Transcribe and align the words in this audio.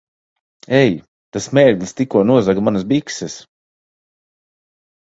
Ei! 0.77 0.95
Tas 1.37 1.47
mērglis 1.59 1.95
tikko 2.01 2.25
nozaga 2.33 2.65
manas 2.71 2.89
bikses! 2.95 3.39